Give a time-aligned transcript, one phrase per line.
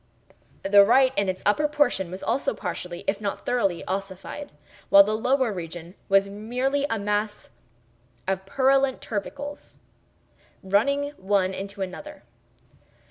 [0.63, 4.51] The right, in its upper portion, was also partially, if not thoroughly, ossified,
[4.89, 7.51] while the lower region was merely a mass
[8.27, 9.77] of purulent tubercles,
[10.63, 12.23] running one into another.